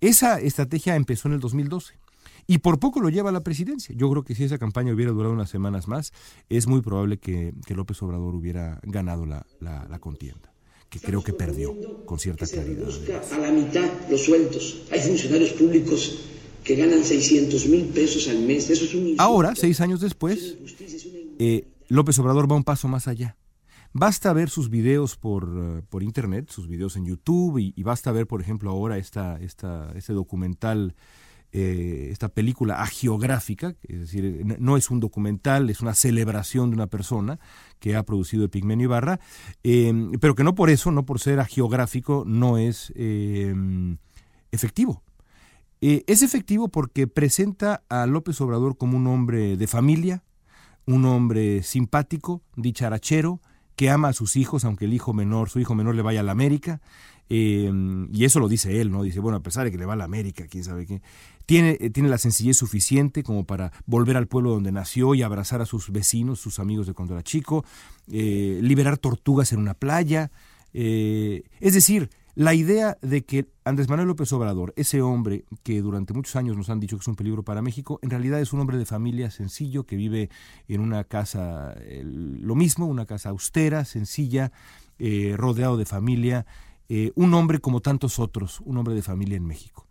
Esa 0.00 0.40
estrategia 0.40 0.96
empezó 0.96 1.28
en 1.28 1.34
el 1.34 1.40
2012 1.40 1.94
y 2.46 2.58
por 2.58 2.80
poco 2.80 3.00
lo 3.00 3.08
lleva 3.08 3.30
a 3.30 3.32
la 3.32 3.44
presidencia. 3.44 3.94
Yo 3.96 4.10
creo 4.10 4.24
que 4.24 4.34
si 4.34 4.44
esa 4.44 4.58
campaña 4.58 4.92
hubiera 4.92 5.12
durado 5.12 5.32
unas 5.32 5.50
semanas 5.50 5.86
más, 5.86 6.12
es 6.48 6.66
muy 6.66 6.80
probable 6.80 7.18
que, 7.18 7.54
López 7.68 8.02
Obrador 8.02 8.34
hubiera 8.34 8.80
ganado 8.82 9.26
la, 9.26 9.44
contienda, 10.00 10.51
que 10.92 11.00
creo 11.00 11.24
que 11.24 11.32
perdió 11.32 12.04
con 12.04 12.18
cierta 12.18 12.46
claridad. 12.46 12.90
A 13.32 13.38
la 13.38 13.50
mitad 13.50 13.88
los 14.10 14.24
sueldos. 14.26 14.82
Hay 14.92 15.00
funcionarios 15.00 15.52
públicos 15.52 16.18
que 16.62 16.76
ganan 16.76 17.02
600 17.02 17.66
mil 17.66 17.86
pesos 17.86 18.28
al 18.28 18.40
mes. 18.40 18.68
Eso 18.68 18.84
es 18.84 18.94
un 18.94 19.14
Ahora, 19.16 19.54
seis 19.54 19.80
años 19.80 20.02
después, 20.02 20.58
eh, 21.38 21.66
López 21.88 22.18
Obrador 22.18 22.50
va 22.50 22.56
un 22.56 22.64
paso 22.64 22.88
más 22.88 23.08
allá. 23.08 23.38
Basta 23.94 24.34
ver 24.34 24.50
sus 24.50 24.68
videos 24.68 25.16
por, 25.16 25.44
eh, 25.44 25.82
por 25.88 26.02
internet, 26.02 26.50
sus 26.50 26.68
videos 26.68 26.96
en 26.96 27.06
YouTube, 27.06 27.58
y, 27.58 27.82
basta 27.82 28.12
ver, 28.12 28.26
por 28.26 28.42
ejemplo, 28.42 28.70
ahora 28.70 28.98
esta, 28.98 29.40
esta, 29.40 29.92
este 29.96 30.12
documental 30.12 30.94
eh, 31.52 32.08
esta 32.10 32.30
película 32.30 32.80
agiográfica, 32.82 33.74
es 33.82 34.00
decir, 34.00 34.42
no 34.58 34.78
es 34.78 34.90
un 34.90 35.00
documental, 35.00 35.68
es 35.68 35.82
una 35.82 35.94
celebración 35.94 36.70
de 36.70 36.76
una 36.76 36.86
persona 36.86 37.38
que 37.78 37.94
ha 37.94 38.02
producido 38.04 38.44
Epigmenio 38.44 38.86
Ibarra, 38.86 39.20
em, 39.62 40.12
pero 40.12 40.34
que 40.34 40.44
no 40.44 40.54
por 40.54 40.70
eso, 40.70 40.90
no 40.90 41.04
por 41.04 41.20
ser 41.20 41.40
agiográfico, 41.40 42.24
no 42.26 42.56
es 42.56 42.90
em, 42.96 43.98
efectivo. 44.50 45.02
Eh, 45.82 46.04
es 46.06 46.22
efectivo 46.22 46.68
porque 46.68 47.06
presenta 47.06 47.82
a 47.90 48.06
López 48.06 48.40
Obrador 48.40 48.78
como 48.78 48.96
un 48.96 49.06
hombre 49.06 49.56
de 49.58 49.66
familia, 49.66 50.22
un 50.86 51.04
hombre 51.04 51.62
simpático, 51.62 52.40
dicharachero, 52.56 53.40
que 53.82 53.90
ama 53.90 54.10
a 54.10 54.12
sus 54.12 54.36
hijos, 54.36 54.64
aunque 54.64 54.84
el 54.84 54.94
hijo 54.94 55.12
menor, 55.12 55.50
su 55.50 55.58
hijo 55.58 55.74
menor 55.74 55.96
le 55.96 56.02
vaya 56.02 56.20
a 56.20 56.22
la 56.22 56.30
América, 56.30 56.80
em, 57.28 58.08
y 58.14 58.24
eso 58.24 58.38
lo 58.38 58.48
dice 58.48 58.80
él, 58.80 58.92
¿no? 58.92 59.02
Dice, 59.02 59.18
bueno, 59.18 59.38
a 59.38 59.42
pesar 59.42 59.64
de 59.64 59.72
que 59.72 59.76
le 59.76 59.86
va 59.86 59.94
a 59.94 59.96
la 59.96 60.04
América, 60.04 60.46
quién 60.48 60.62
sabe 60.62 60.86
qué, 60.86 61.02
tiene, 61.46 61.78
eh, 61.80 61.90
tiene 61.90 62.08
la 62.08 62.18
sencillez 62.18 62.56
suficiente 62.56 63.24
como 63.24 63.44
para 63.44 63.72
volver 63.84 64.16
al 64.16 64.28
pueblo 64.28 64.50
donde 64.50 64.70
nació 64.70 65.16
y 65.16 65.22
abrazar 65.22 65.62
a 65.62 65.66
sus 65.66 65.90
vecinos, 65.90 66.38
sus 66.38 66.60
amigos 66.60 66.86
de 66.86 66.94
cuando 66.94 67.14
era 67.14 67.24
chico, 67.24 67.64
eh, 68.06 68.60
liberar 68.62 68.98
tortugas 68.98 69.52
en 69.52 69.58
una 69.58 69.74
playa. 69.74 70.30
Eh, 70.74 71.42
es 71.58 71.74
decir, 71.74 72.08
la 72.34 72.54
idea 72.54 72.96
de 73.02 73.24
que 73.24 73.50
Andrés 73.64 73.88
Manuel 73.88 74.08
López 74.08 74.32
Obrador, 74.32 74.72
ese 74.76 75.02
hombre 75.02 75.44
que 75.62 75.82
durante 75.82 76.14
muchos 76.14 76.34
años 76.36 76.56
nos 76.56 76.70
han 76.70 76.80
dicho 76.80 76.96
que 76.96 77.02
es 77.02 77.08
un 77.08 77.16
peligro 77.16 77.42
para 77.42 77.60
México, 77.60 77.98
en 78.02 78.10
realidad 78.10 78.40
es 78.40 78.52
un 78.52 78.60
hombre 78.60 78.78
de 78.78 78.86
familia 78.86 79.30
sencillo 79.30 79.84
que 79.84 79.96
vive 79.96 80.30
en 80.66 80.80
una 80.80 81.04
casa, 81.04 81.74
lo 82.02 82.54
mismo, 82.54 82.86
una 82.86 83.04
casa 83.04 83.28
austera, 83.28 83.84
sencilla, 83.84 84.50
rodeado 85.36 85.76
de 85.76 85.84
familia, 85.84 86.46
un 87.14 87.34
hombre 87.34 87.58
como 87.58 87.80
tantos 87.80 88.18
otros, 88.18 88.60
un 88.60 88.78
hombre 88.78 88.94
de 88.94 89.02
familia 89.02 89.36
en 89.36 89.46
México. 89.46 89.86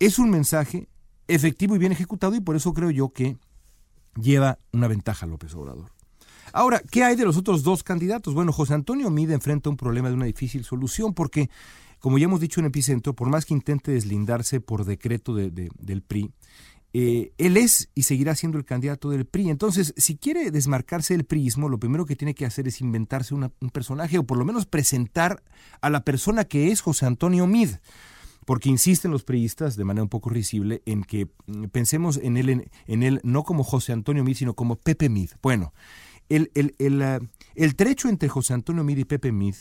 Es 0.00 0.18
un 0.18 0.30
mensaje 0.30 0.88
efectivo 1.28 1.76
y 1.76 1.78
bien 1.78 1.92
ejecutado 1.92 2.34
y 2.34 2.40
por 2.40 2.56
eso 2.56 2.74
creo 2.74 2.90
yo 2.90 3.10
que 3.10 3.36
lleva 4.20 4.58
una 4.72 4.88
ventaja 4.88 5.26
López 5.26 5.54
Obrador. 5.54 5.92
Ahora, 6.56 6.80
¿qué 6.88 7.02
hay 7.02 7.16
de 7.16 7.24
los 7.24 7.36
otros 7.36 7.64
dos 7.64 7.82
candidatos? 7.82 8.32
Bueno, 8.32 8.52
José 8.52 8.74
Antonio 8.74 9.10
Mide 9.10 9.34
enfrenta 9.34 9.70
un 9.70 9.76
problema 9.76 10.08
de 10.08 10.14
una 10.14 10.26
difícil 10.26 10.62
solución 10.62 11.12
porque, 11.12 11.50
como 11.98 12.16
ya 12.16 12.26
hemos 12.26 12.38
dicho 12.38 12.60
en 12.60 12.66
Epicentro, 12.66 13.12
por 13.12 13.28
más 13.28 13.44
que 13.44 13.54
intente 13.54 13.90
deslindarse 13.90 14.60
por 14.60 14.84
decreto 14.84 15.34
del 15.34 16.02
PRI, 16.06 16.30
eh, 16.92 17.32
él 17.38 17.56
es 17.56 17.90
y 17.96 18.02
seguirá 18.02 18.36
siendo 18.36 18.56
el 18.56 18.64
candidato 18.64 19.10
del 19.10 19.26
PRI. 19.26 19.50
Entonces, 19.50 19.94
si 19.96 20.16
quiere 20.16 20.52
desmarcarse 20.52 21.14
del 21.14 21.24
PRIismo, 21.24 21.68
lo 21.68 21.80
primero 21.80 22.06
que 22.06 22.14
tiene 22.14 22.36
que 22.36 22.46
hacer 22.46 22.68
es 22.68 22.80
inventarse 22.80 23.34
un 23.34 23.50
personaje 23.72 24.18
o 24.18 24.24
por 24.24 24.38
lo 24.38 24.44
menos 24.44 24.64
presentar 24.64 25.42
a 25.80 25.90
la 25.90 26.04
persona 26.04 26.44
que 26.44 26.70
es 26.70 26.82
José 26.82 27.06
Antonio 27.06 27.48
Mid 27.48 27.70
porque 28.44 28.68
insisten 28.68 29.10
los 29.10 29.24
priistas 29.24 29.76
de 29.76 29.84
manera 29.84 30.02
un 30.02 30.08
poco 30.08 30.30
risible 30.30 30.82
en 30.86 31.02
que 31.02 31.28
mm, 31.46 31.64
pensemos 31.66 32.18
en 32.22 32.36
él, 32.36 32.68
en, 32.86 33.02
él 33.02 33.20
no 33.22 33.42
como 33.42 33.64
José 33.64 33.92
Antonio 33.92 34.24
Mid, 34.24 34.36
sino 34.36 34.54
como 34.54 34.76
Pepe 34.76 35.08
Mid. 35.08 35.30
Bueno, 35.42 35.72
el, 36.28 36.50
el, 36.54 37.02
ah, 37.02 37.20
el, 37.54 37.76
trecho 37.76 38.08
entre 38.08 38.28
José 38.28 38.54
Antonio 38.54 38.84
Mid 38.84 38.98
y 38.98 39.04
Pepe 39.04 39.32
Mid 39.32 39.54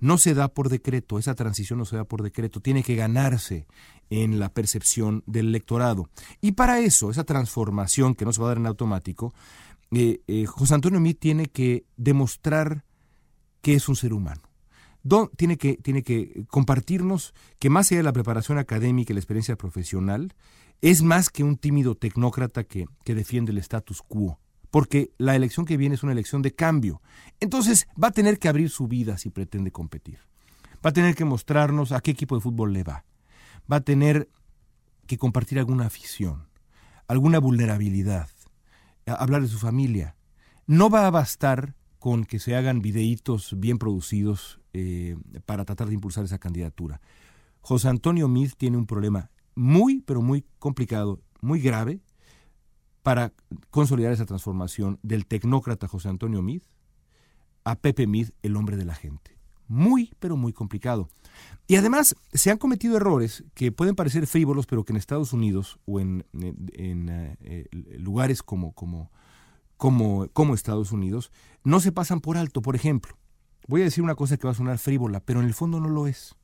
no 0.00 0.16
se 0.18 0.34
da 0.34 0.48
por 0.48 0.68
decreto, 0.68 1.18
esa 1.18 1.34
transición 1.34 1.78
no 1.78 1.84
se 1.84 1.96
da 1.96 2.04
por 2.04 2.22
decreto, 2.22 2.60
tiene 2.60 2.82
que 2.82 2.94
ganarse 2.94 3.66
en 4.10 4.38
la 4.38 4.48
percepción 4.48 5.24
del 5.26 5.48
electorado. 5.48 6.08
Y 6.40 6.52
para 6.52 6.78
eso, 6.78 7.10
esa 7.10 7.24
transformación 7.24 8.14
que 8.14 8.24
no 8.24 8.32
se 8.32 8.40
va 8.40 8.46
a 8.46 8.50
dar 8.50 8.58
en 8.58 8.66
automático, 8.66 9.34
eh, 9.90 10.20
eh, 10.26 10.46
José 10.46 10.74
Antonio 10.74 11.00
Mid 11.00 11.16
tiene 11.16 11.46
que 11.46 11.84
demostrar 11.96 12.84
que 13.60 13.74
es 13.74 13.88
un 13.88 13.96
ser 13.96 14.12
humano 14.12 14.48
tiene 15.36 15.56
que, 15.56 15.76
tiene 15.76 16.02
que 16.02 16.44
compartirnos 16.48 17.34
que 17.58 17.70
más 17.70 17.90
allá 17.90 17.98
de 17.98 18.04
la 18.04 18.12
preparación 18.12 18.58
académica 18.58 19.12
y 19.12 19.14
la 19.14 19.20
experiencia 19.20 19.56
profesional, 19.56 20.34
es 20.80 21.02
más 21.02 21.30
que 21.30 21.44
un 21.44 21.56
tímido 21.56 21.94
tecnócrata 21.94 22.64
que, 22.64 22.86
que 23.04 23.14
defiende 23.14 23.52
el 23.52 23.58
status 23.58 24.02
quo 24.02 24.38
porque 24.70 25.10
la 25.18 25.34
elección 25.34 25.66
que 25.66 25.76
viene 25.76 25.94
es 25.94 26.02
una 26.02 26.12
elección 26.12 26.42
de 26.42 26.54
cambio. 26.54 27.02
Entonces 27.40 27.88
va 28.02 28.08
a 28.08 28.12
tener 28.12 28.38
que 28.38 28.48
abrir 28.48 28.70
su 28.70 28.88
vida 28.88 29.18
si 29.18 29.30
pretende 29.30 29.70
competir. 29.70 30.20
Va 30.84 30.90
a 30.90 30.92
tener 30.92 31.14
que 31.14 31.24
mostrarnos 31.24 31.92
a 31.92 32.00
qué 32.00 32.10
equipo 32.10 32.34
de 32.34 32.40
fútbol 32.40 32.72
le 32.72 32.84
va. 32.84 33.04
Va 33.70 33.76
a 33.76 33.80
tener 33.80 34.28
que 35.06 35.18
compartir 35.18 35.58
alguna 35.58 35.86
afición, 35.86 36.48
alguna 37.06 37.38
vulnerabilidad, 37.38 38.28
hablar 39.06 39.42
de 39.42 39.48
su 39.48 39.58
familia. 39.58 40.16
No 40.66 40.90
va 40.90 41.06
a 41.06 41.10
bastar 41.10 41.74
con 41.98 42.24
que 42.24 42.38
se 42.38 42.54
hagan 42.54 42.80
videitos 42.80 43.58
bien 43.58 43.78
producidos 43.78 44.60
eh, 44.72 45.16
para 45.46 45.64
tratar 45.64 45.88
de 45.88 45.94
impulsar 45.94 46.24
esa 46.24 46.38
candidatura. 46.38 47.00
José 47.60 47.88
Antonio 47.88 48.28
Meade 48.28 48.52
tiene 48.56 48.76
un 48.76 48.86
problema 48.86 49.30
muy, 49.54 50.02
pero 50.02 50.22
muy 50.22 50.44
complicado, 50.58 51.20
muy 51.40 51.60
grave, 51.60 52.00
para 53.08 53.32
consolidar 53.70 54.12
esa 54.12 54.26
transformación 54.26 54.98
del 55.02 55.24
tecnócrata 55.24 55.88
José 55.88 56.10
Antonio 56.10 56.42
Meade 56.42 56.66
a 57.64 57.74
Pepe 57.74 58.06
Meade, 58.06 58.34
el 58.42 58.54
hombre 58.54 58.76
de 58.76 58.84
la 58.84 58.94
gente. 58.94 59.38
Muy, 59.66 60.12
pero 60.18 60.36
muy 60.36 60.52
complicado. 60.52 61.08
Y 61.66 61.76
además 61.76 62.16
se 62.34 62.50
han 62.50 62.58
cometido 62.58 62.98
errores 62.98 63.44
que 63.54 63.72
pueden 63.72 63.94
parecer 63.94 64.26
frívolos, 64.26 64.66
pero 64.66 64.84
que 64.84 64.92
en 64.92 64.98
Estados 64.98 65.32
Unidos 65.32 65.78
o 65.86 66.00
en, 66.00 66.26
eh, 66.34 67.66
lugares 67.96 68.42
como, 68.42 68.72
como, 68.72 69.10
como, 69.78 70.28
como 70.34 70.52
Estados 70.52 70.92
Unidos 70.92 71.32
no 71.64 71.80
se 71.80 71.92
pasan 71.92 72.20
por 72.20 72.36
alto. 72.36 72.60
Por 72.60 72.76
ejemplo, 72.76 73.16
voy 73.68 73.80
a 73.80 73.84
decir 73.84 74.04
una 74.04 74.16
cosa 74.16 74.36
que 74.36 74.46
va 74.46 74.50
a 74.50 74.54
sonar 74.54 74.76
frívola, 74.76 75.20
pero 75.20 75.40
en 75.40 75.46
el 75.46 75.54
fondo 75.54 75.80
no 75.80 75.88
lo 75.88 76.08
es. 76.08 76.34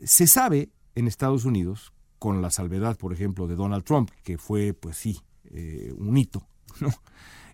Se 0.00 0.26
sabe 0.26 0.70
en 0.94 1.08
Estados 1.08 1.44
Unidos, 1.44 1.92
con 2.24 2.40
la 2.40 2.50
salvedad, 2.50 2.96
por 2.96 3.12
ejemplo, 3.12 3.46
de 3.46 3.54
Donald 3.54 3.84
Trump, 3.84 4.10
que 4.22 4.38
fue, 4.38 4.72
pues 4.72 4.96
sí, 4.96 5.20
eh, 5.50 5.92
un 5.94 6.16
hito, 6.16 6.46
¿no? 6.80 6.88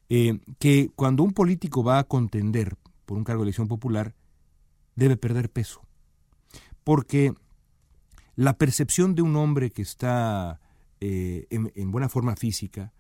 Eh, 0.09 0.39
que 0.61 0.93
cuando 0.95 1.25
un 1.25 1.33
político 1.33 1.83
va 1.83 1.99
a 1.99 2.05
contender 2.05 2.77
por 3.05 3.19
un 3.19 3.25
cargo 3.25 3.43
de 3.43 3.47
elección 3.47 3.67
popular, 3.67 4.15
debe 4.95 5.17
perder 5.17 5.51
peso. 5.51 5.81
Porque 6.85 7.35
la 8.37 8.59
percepción 8.59 9.17
de 9.17 9.23
un 9.23 9.35
hombre 9.35 9.73
que 9.73 9.83
está 9.83 10.61
eh, 11.01 11.49
en, 11.51 11.91
buena 11.91 12.09
forma 12.09 12.37
física, 12.37 12.93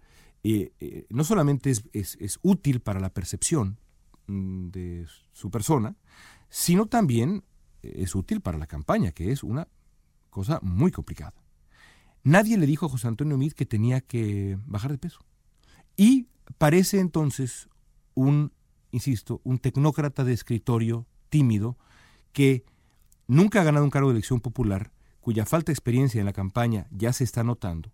no 1.09 1.23
solamente 1.23 1.71
es, 1.71 2.41
útil 2.43 2.81
para 2.81 2.99
la 2.99 3.11
percepción 3.11 3.79
mm, 4.27 4.71
de 4.71 5.07
su 5.33 5.53
persona, 5.53 5.95
sino 6.49 6.87
también 6.87 7.45
es 7.81 8.17
útil 8.17 8.41
para 8.41 8.59
la 8.59 8.67
campaña, 8.67 9.13
que 9.13 9.31
es 9.31 9.45
una 9.45 9.69
cosa 10.31 10.59
muy 10.63 10.91
complicada. 10.91 11.40
Nadie 12.23 12.59
le 12.59 12.67
dijo 12.67 12.87
a 12.87 12.89
José 12.89 13.09
Antonio 13.09 13.39
Meade 13.39 13.55
que 13.55 13.67
tenía 13.67 14.01
que 14.01 14.59
bajar 14.67 14.91
de 14.91 14.99
peso. 14.99 15.21
Y 15.97 16.29
parece 16.59 17.01
entonces 17.01 17.69
un, 18.15 18.53
insisto, 18.91 19.41
un 19.45 19.59
tecnócrata 19.59 20.25
de 20.25 20.33
escritorio 20.33 21.07
tímido 21.29 21.79
que 22.33 22.65
nunca 23.27 23.61
ha 23.61 23.65
ganado 23.65 23.85
un 23.85 23.91
cargo 23.91 24.09
de 24.09 24.15
elección 24.15 24.41
popular, 24.41 24.93
cuya 25.21 25.47
falta 25.47 25.71
de 25.71 25.75
experiencia 25.75 26.21
en 26.21 26.27
la 26.27 26.33
campaña 26.33 26.87
ya 26.91 27.13
se 27.13 27.25
está 27.25 27.45
notando. 27.45 27.91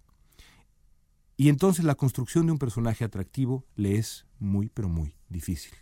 Y 1.37 1.49
entonces 1.49 1.85
la 1.85 1.95
construcción 1.95 2.47
de 2.47 2.53
un 2.53 2.59
personaje 2.59 3.05
atractivo 3.05 3.65
le 3.77 3.99
es 3.99 4.27
muy, 4.39 4.71
pero 4.71 4.89
muy 4.89 5.15
difícil. 5.29 5.75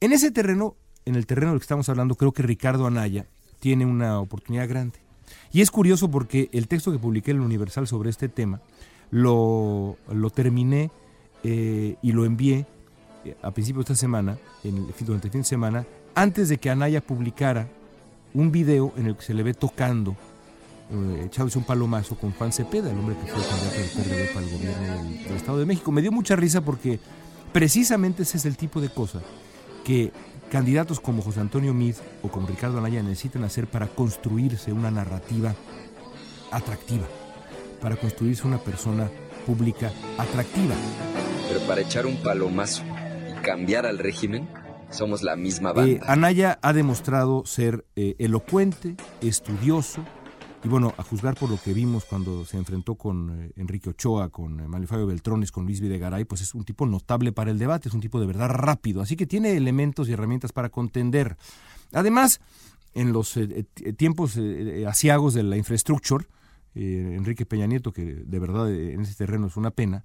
En 0.00 0.12
ese 0.12 0.30
terreno, 0.30 0.76
en 1.04 1.14
el 1.14 1.26
terreno 1.26 1.52
del 1.52 1.60
que 1.60 1.64
estamos 1.64 1.88
hablando, 1.88 2.16
creo 2.16 2.32
que 2.32 2.42
Ricardo 2.42 2.86
Anaya 2.86 3.26
tiene 3.60 3.86
una 3.86 4.18
oportunidad 4.18 4.68
grande. 4.68 4.98
Y 5.52 5.60
es 5.60 5.70
curioso 5.70 6.10
porque 6.10 6.48
el 6.52 6.68
texto 6.68 6.92
que 6.92 6.98
publiqué 6.98 7.30
en 7.32 7.38
el 7.38 7.42
Universal 7.42 7.86
sobre 7.86 8.10
este 8.10 8.28
tema 8.28 8.60
lo, 9.10 9.96
lo 10.12 10.30
terminé 10.30 10.90
eh, 11.42 11.96
y 12.02 12.12
lo 12.12 12.24
envié 12.24 12.66
eh, 13.24 13.36
a 13.42 13.50
principios 13.50 13.86
de 13.86 13.92
esta 13.92 14.00
semana, 14.00 14.38
en 14.62 14.86
durante 15.00 15.28
el 15.28 15.32
fin 15.32 15.40
de 15.42 15.46
semana, 15.46 15.86
antes 16.14 16.48
de 16.48 16.58
que 16.58 16.70
Anaya 16.70 17.00
publicara 17.00 17.68
un 18.34 18.52
video 18.52 18.92
en 18.96 19.06
el 19.06 19.16
que 19.16 19.22
se 19.22 19.34
le 19.34 19.42
ve 19.42 19.54
tocando, 19.54 20.16
eh, 20.92 21.30
un 21.54 21.64
palomazo 21.64 22.16
con 22.16 22.32
Juan 22.32 22.52
Cepeda, 22.52 22.90
el 22.90 22.98
hombre 22.98 23.16
que 23.16 23.32
fue 23.32 23.42
candidato 23.46 23.78
del 23.78 23.90
PRD 23.90 24.34
para 24.34 24.46
el 24.46 24.52
gobierno 24.52 25.04
del, 25.04 25.24
del 25.24 25.36
Estado 25.36 25.58
de 25.58 25.66
México. 25.66 25.92
Me 25.92 26.02
dio 26.02 26.12
mucha 26.12 26.36
risa 26.36 26.60
porque 26.60 27.00
precisamente 27.52 28.22
ese 28.22 28.38
es 28.38 28.44
el 28.44 28.56
tipo 28.56 28.80
de 28.80 28.88
cosa 28.88 29.20
que 29.90 30.12
candidatos 30.52 31.00
como 31.00 31.20
José 31.20 31.40
Antonio 31.40 31.74
Meade 31.74 31.98
o 32.22 32.28
como 32.28 32.46
Ricardo 32.46 32.78
Anaya 32.78 33.02
necesitan 33.02 33.42
hacer 33.42 33.66
para 33.66 33.88
construirse 33.88 34.70
una 34.72 34.88
narrativa 34.88 35.56
atractiva, 36.52 37.08
para 37.80 37.96
construirse 37.96 38.46
una 38.46 38.58
persona 38.58 39.10
pública 39.44 39.90
atractiva. 40.16 40.76
Pero 41.48 41.60
para 41.66 41.80
echar 41.80 42.06
un 42.06 42.22
palomazo 42.22 42.84
y 42.84 43.42
cambiar 43.42 43.84
al 43.84 43.98
régimen, 43.98 44.48
somos 44.90 45.24
la 45.24 45.34
misma 45.34 45.70
eh, 45.70 45.74
banda. 45.74 46.06
Anaya 46.06 46.58
ha 46.62 46.72
demostrado 46.72 47.44
ser 47.44 47.84
eh, 47.96 48.14
elocuente, 48.20 48.94
estudioso, 49.20 50.04
y 50.62 50.68
bueno, 50.68 50.92
a 50.98 51.02
juzgar 51.02 51.36
por 51.36 51.48
lo 51.48 51.58
que 51.58 51.72
vimos 51.72 52.04
cuando 52.04 52.44
se 52.44 52.58
enfrentó 52.58 52.94
con 52.96 53.44
eh, 53.44 53.52
Enrique 53.56 53.90
Ochoa, 53.90 54.28
con 54.28 54.60
eh, 54.60 55.06
Beltrones, 55.06 55.52
con 55.52 55.64
Luis 55.64 55.80
Videgaray, 55.80 56.24
pues 56.24 56.42
es 56.42 56.54
un 56.54 56.64
tipo 56.64 56.84
notable 56.84 57.32
para 57.32 57.50
el 57.50 57.58
debate, 57.58 57.88
es 57.88 57.94
un 57.94 58.00
tipo 58.00 58.20
de 58.20 58.26
verdad 58.26 58.50
rápido, 58.50 59.00
así 59.00 59.16
que 59.16 59.26
tiene 59.26 59.56
elementos 59.56 60.08
y 60.08 60.12
herramientas 60.12 60.52
para 60.52 60.68
contender. 60.68 61.38
Además, 61.92 62.40
en 62.92 63.12
los 63.12 63.36
eh, 63.38 63.64
tiempos 63.96 64.38
asiagos 64.86 65.32
de 65.32 65.44
la 65.44 65.56
infraestructura, 65.56 66.26
Enrique 66.74 67.46
Peña 67.46 67.66
Nieto, 67.66 67.92
que 67.92 68.04
de 68.04 68.38
verdad 68.38 68.72
en 68.72 69.00
ese 69.00 69.14
terreno 69.14 69.46
es 69.46 69.56
una 69.56 69.70
pena, 69.70 70.04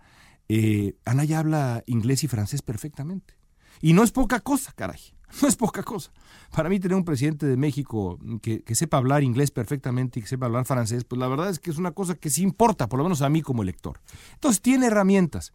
Anaya 1.06 1.40
habla 1.40 1.84
inglés 1.86 2.24
y 2.24 2.28
francés 2.28 2.62
perfectamente. 2.62 3.36
Y 3.82 3.94
no 3.94 4.04
es 4.04 4.12
poca 4.12 4.40
cosa, 4.40 4.72
caray. 4.74 5.00
No 5.42 5.48
es 5.48 5.56
poca 5.56 5.84
cosa. 5.84 6.12
Para 6.52 6.70
mí 6.70 6.80
tener 6.80 6.96
un 6.96 7.04
presidente 7.04 7.46
de 7.46 7.58
México 7.58 8.20
que, 8.42 8.64
sepa 8.76 8.98
hablar 8.98 9.24
inglés 9.24 9.52
perfectamente 9.52 10.20
y 10.20 10.24
que 10.24 10.30
sepa 10.30 10.46
hablar 10.46 10.66
francés, 10.66 11.04
pues 11.04 11.20
la 11.20 11.28
verdad 11.28 11.50
es 11.50 11.60
que 11.60 11.72
es 11.72 11.78
una 11.78 11.92
cosa 11.92 12.16
que 12.16 12.30
sí 12.30 12.44
importa, 12.44 12.88
por 12.88 12.98
lo 12.98 13.04
menos 13.04 13.22
a 13.22 13.30
mí 13.30 13.42
como 13.42 13.64
elector. 13.64 14.00
Entonces 14.34 14.62
tiene 14.62 14.88
herramientas, 14.88 15.54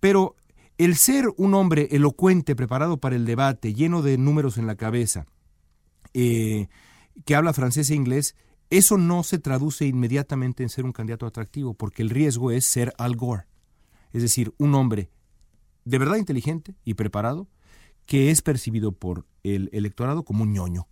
pero 0.00 0.36
el 0.78 0.96
ser 0.96 1.26
un 1.36 1.54
hombre 1.54 1.88
elocuente, 1.92 2.56
preparado 2.56 2.96
para 2.96 3.16
el 3.16 3.24
debate, 3.24 3.74
lleno 3.74 4.02
de 4.02 4.18
números 4.18 4.58
en 4.58 4.66
la 4.66 4.76
cabeza, 4.76 5.26
eh, 6.14 6.68
que 7.24 7.34
habla 7.34 7.52
francés 7.52 7.90
e 7.90 7.94
inglés, 7.94 8.34
eso 8.70 8.96
no 8.96 9.22
se 9.22 9.38
traduce 9.38 9.86
inmediatamente 9.86 10.62
en 10.62 10.70
ser 10.70 10.84
un 10.84 10.92
candidato 10.92 11.26
atractivo, 11.26 11.74
porque 11.74 12.02
el 12.02 12.10
riesgo 12.10 12.50
es 12.50 12.64
ser 12.64 12.94
Al 12.98 13.16
Gore. 13.16 13.44
Es 14.12 14.22
decir, 14.22 14.54
un 14.58 14.74
hombre 14.74 15.10
de 15.84 15.98
verdad 15.98 16.16
inteligente 16.16 16.74
y 16.84 16.94
preparado, 16.94 17.48
que 18.06 18.30
es 18.30 18.42
percibido 18.42 18.92
por 18.92 19.26
el 19.42 19.70
electorado 19.72 20.24
como 20.24 20.42
un 20.42 20.52
ñoño, 20.52 20.88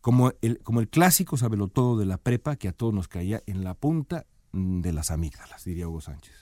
como 0.00 0.32
el, 0.40 0.58
como 0.60 0.80
el 0.80 0.88
clásico 0.88 1.36
sabelotodo 1.36 1.98
de 1.98 2.06
la 2.06 2.18
prepa 2.18 2.56
que 2.56 2.68
a 2.68 2.72
todos 2.72 2.94
nos 2.94 3.08
caía 3.08 3.42
en 3.46 3.64
la 3.64 3.74
punta 3.74 4.26
de 4.52 4.92
las 4.92 5.10
amígdalas, 5.10 5.64
diría 5.64 5.88
Hugo 5.88 6.00
Sánchez. 6.00 6.34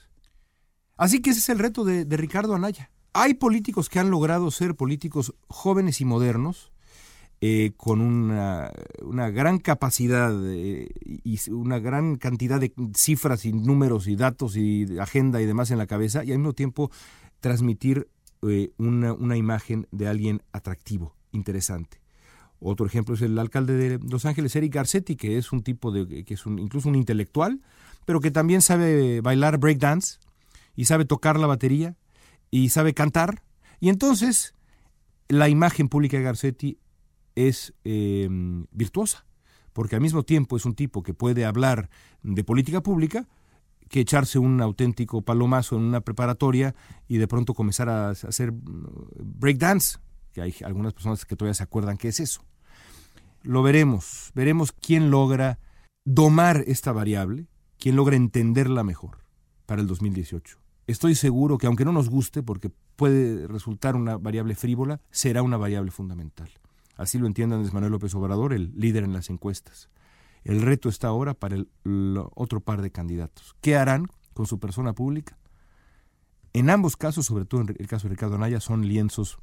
Así 0.96 1.20
que 1.20 1.30
ese 1.30 1.40
es 1.40 1.48
el 1.48 1.58
reto 1.58 1.84
de, 1.84 2.04
Ricardo 2.16 2.54
Anaya. 2.54 2.90
Hay 3.12 3.34
políticos 3.34 3.88
que 3.88 3.98
han 3.98 4.10
logrado 4.10 4.50
ser 4.50 4.74
políticos 4.74 5.34
jóvenes 5.48 6.00
y 6.00 6.04
modernos, 6.04 6.72
eh, 7.40 7.72
con 7.76 8.00
una, 8.00 8.72
gran 9.30 9.58
capacidad 9.58 10.32
eh, 10.44 10.88
y 11.04 11.38
una 11.50 11.78
gran 11.78 12.16
cantidad 12.16 12.58
de 12.58 12.72
cifras 12.96 13.44
y 13.44 13.52
números 13.52 14.08
y 14.08 14.16
datos 14.16 14.56
y 14.56 14.98
agenda 14.98 15.40
y 15.40 15.46
demás 15.46 15.70
en 15.70 15.78
la 15.78 15.86
cabeza, 15.86 16.24
y 16.24 16.32
al 16.32 16.38
mismo 16.38 16.52
tiempo 16.52 16.90
transmitir 17.38 18.08
eh, 18.42 18.70
una, 18.78 19.36
imagen 19.36 19.86
de 19.90 20.08
alguien 20.08 20.42
atractivo, 20.52 21.14
interesante. 21.32 22.00
Otro 22.60 22.86
ejemplo 22.86 23.14
es 23.14 23.22
el 23.22 23.38
alcalde 23.38 23.74
de 23.74 23.98
Los 24.10 24.24
Ángeles, 24.24 24.54
Eric 24.56 24.74
Garcetti, 24.74 25.16
que 25.16 25.38
es 25.38 25.52
un 25.52 25.62
tipo 25.62 25.92
de, 25.92 26.24
que 26.24 26.34
es 26.34 26.46
un, 26.46 26.58
incluso 26.58 26.88
un 26.88 26.96
intelectual, 26.96 27.60
pero 28.04 28.20
que 28.20 28.30
también 28.30 28.62
sabe 28.62 29.20
bailar 29.20 29.58
breakdance 29.58 30.18
y 30.74 30.86
sabe 30.86 31.04
tocar 31.04 31.38
la 31.38 31.46
batería 31.46 31.96
y 32.50 32.70
sabe 32.70 32.94
cantar. 32.94 33.42
Y 33.80 33.90
entonces 33.90 34.54
la 35.28 35.48
imagen 35.48 35.88
pública 35.88 36.16
de 36.16 36.22
Garcetti 36.24 36.78
es 37.34 37.74
em, 37.84 38.66
virtuosa, 38.72 39.26
porque 39.72 39.94
al 39.94 40.00
mismo 40.00 40.22
tiempo 40.24 40.56
es 40.56 40.64
un 40.64 40.74
tipo 40.74 41.02
que 41.02 41.14
puede 41.14 41.44
hablar 41.44 41.90
de 42.22 42.42
política 42.44 42.82
pública, 42.82 43.28
que 43.88 44.00
echarse 44.00 44.38
un 44.38 44.60
auténtico 44.60 45.22
palomazo 45.22 45.76
en 45.76 45.82
una 45.82 46.00
preparatoria 46.00 46.74
y 47.06 47.18
de 47.18 47.28
pronto 47.28 47.54
comenzar 47.54 47.88
a 47.88 48.10
hacer 48.10 48.52
breakdance, 48.52 49.98
que 50.32 50.42
hay 50.42 50.54
algunas 50.64 50.92
personas 50.92 51.24
que 51.24 51.36
todavía 51.36 51.54
se 51.54 51.62
acuerdan 51.62 51.96
qué 51.96 52.08
es 52.08 52.20
eso. 52.20 52.42
Lo 53.42 53.62
veremos, 53.62 54.30
veremos 54.34 54.72
quién 54.72 55.10
logra 55.10 55.58
domar 56.04 56.64
esta 56.66 56.92
variable, 56.92 57.46
quién 57.78 57.96
logra 57.96 58.16
entenderla 58.16 58.84
mejor 58.84 59.18
para 59.66 59.80
el 59.80 59.86
2018. 59.86 60.58
Estoy 60.86 61.14
seguro 61.14 61.58
que 61.58 61.66
aunque 61.66 61.84
no 61.84 61.92
nos 61.92 62.08
guste, 62.08 62.42
porque 62.42 62.70
puede 62.96 63.46
resultar 63.46 63.94
una 63.94 64.16
variable 64.16 64.54
frívola, 64.54 65.00
será 65.10 65.42
una 65.42 65.58
variable 65.58 65.90
fundamental. 65.90 66.48
Así 66.96 67.18
lo 67.18 67.26
entiende 67.26 67.54
Andrés 67.54 67.74
Manuel 67.74 67.92
López 67.92 68.14
Obrador, 68.14 68.52
el 68.52 68.72
líder 68.74 69.04
en 69.04 69.12
las 69.12 69.30
encuestas. 69.30 69.88
El 70.44 70.62
reto 70.62 70.88
está 70.88 71.08
ahora 71.08 71.34
para 71.34 71.56
el, 71.56 71.68
otro 72.34 72.60
par 72.60 72.82
de 72.82 72.90
candidatos. 72.90 73.54
¿Qué 73.60 73.76
harán 73.76 74.06
con 74.34 74.46
su 74.46 74.58
persona 74.58 74.92
pública? 74.92 75.36
En 76.52 76.70
ambos 76.70 76.96
casos, 76.96 77.26
sobre 77.26 77.44
todo 77.44 77.62
en 77.62 77.76
el 77.78 77.86
caso 77.86 78.08
de 78.08 78.14
Ricardo 78.14 78.36
Anaya, 78.36 78.60
son 78.60 78.86
lienzos 78.86 79.38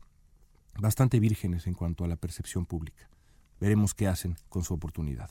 bastante 0.77 1.19
vírgenes 1.19 1.67
en 1.67 1.73
cuanto 1.73 2.03
a 2.03 2.07
la 2.07 2.15
percepción 2.15 2.65
pública. 2.65 3.09
Veremos 3.59 3.93
qué 3.93 4.07
hacen 4.07 4.35
con 4.49 4.63
su 4.63 4.73
oportunidad. 4.73 5.29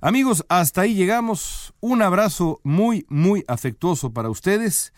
Amigos, 0.00 0.44
hasta 0.48 0.82
ahí 0.82 0.94
llegamos. 0.94 1.74
Un 1.80 2.02
abrazo 2.02 2.60
muy, 2.62 3.06
muy 3.08 3.44
afectuoso 3.48 4.12
para 4.12 4.30
ustedes. 4.30 4.92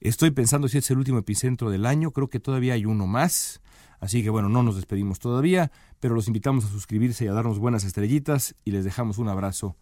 Estoy 0.00 0.30
pensando 0.30 0.68
si 0.68 0.78
es 0.78 0.90
el 0.90 0.98
último 0.98 1.18
epicentro 1.18 1.70
del 1.70 1.86
año, 1.86 2.10
creo 2.10 2.28
que 2.28 2.40
todavía 2.40 2.74
hay 2.74 2.84
uno 2.84 3.06
más. 3.06 3.60
Así 4.00 4.22
que 4.22 4.30
bueno, 4.30 4.48
no 4.48 4.62
nos 4.62 4.76
despedimos 4.76 5.18
todavía, 5.18 5.70
pero 6.00 6.14
los 6.14 6.26
invitamos 6.26 6.64
a 6.64 6.68
suscribirse 6.68 7.24
y 7.24 7.28
a 7.28 7.32
darnos 7.32 7.58
buenas 7.58 7.84
estrellitas 7.84 8.54
y 8.64 8.70
les 8.72 8.84
dejamos 8.84 9.18
un 9.18 9.28
abrazo 9.28 9.76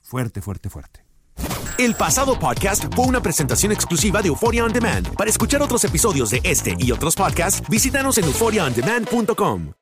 fuerte, 0.00 0.40
fuerte, 0.40 0.70
fuerte. 0.70 1.04
El 1.78 1.94
pasado 1.94 2.36
podcast 2.36 2.92
fue 2.94 3.06
una 3.06 3.20
presentación 3.20 3.70
exclusiva 3.70 4.20
de 4.20 4.28
Euphoria 4.28 4.64
On 4.64 4.72
Demand. 4.72 5.14
Para 5.14 5.30
escuchar 5.30 5.62
otros 5.62 5.84
episodios 5.84 6.30
de 6.30 6.40
este 6.42 6.74
y 6.76 6.90
otros 6.90 7.14
podcasts, 7.14 7.62
visítanos 7.68 8.18
en 8.18 8.24
euphoriaondemand.com. 8.24 9.72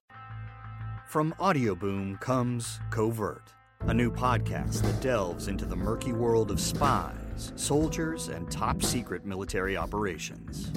From 1.08 1.32
Audioboom 1.38 2.18
comes 2.20 2.78
Covert, 2.90 3.54
a 3.88 3.94
new 3.94 4.10
podcast 4.10 4.82
that 4.82 5.00
delves 5.00 5.48
into 5.48 5.64
the 5.64 5.76
murky 5.76 6.12
world 6.12 6.50
of 6.50 6.60
spies, 6.60 7.54
soldiers, 7.56 8.28
and 8.28 8.50
top 8.50 8.82
secret 8.82 9.24
military 9.24 9.78
operations. 9.78 10.70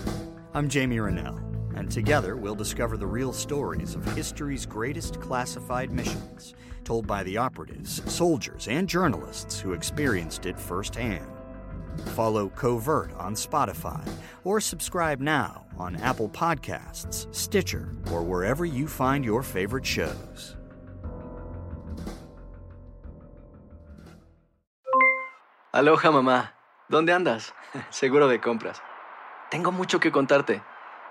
I'm 0.53 0.69
Jamie 0.69 0.99
Rennell, 1.01 1.41
and 1.79 1.89
together 1.89 2.35
we'll 2.35 2.55
discover 2.55 2.97
the 2.97 3.07
real 3.07 3.31
stories 3.31 3.95
of 3.95 4.03
history's 4.13 4.65
greatest 4.65 5.21
classified 5.21 5.93
missions, 5.93 6.53
told 6.83 7.07
by 7.07 7.23
the 7.23 7.37
operatives, 7.37 8.01
soldiers, 8.11 8.67
and 8.67 8.87
journalists 8.87 9.61
who 9.61 9.71
experienced 9.71 10.45
it 10.45 10.59
firsthand. 10.59 11.25
Follow 12.15 12.49
Covert 12.49 13.13
on 13.13 13.33
Spotify 13.33 14.05
or 14.43 14.59
subscribe 14.59 15.21
now 15.21 15.65
on 15.77 15.95
Apple 15.97 16.27
Podcasts, 16.27 17.33
Stitcher, 17.33 17.95
or 18.11 18.23
wherever 18.23 18.65
you 18.65 18.85
find 18.85 19.23
your 19.23 19.41
favorite 19.41 19.85
shows. 19.85 20.57
Aloha 25.71 26.11
mamá, 26.11 26.49
¿dónde 26.89 27.13
andas? 27.13 27.53
Seguro 27.89 28.27
de 28.27 28.39
compras. 28.39 28.81
Tengo 29.49 29.71
mucho 29.71 29.99
que 29.99 30.11
contarte. 30.11 30.61